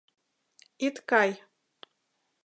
—Ит 0.85 0.95
кай... 1.09 1.31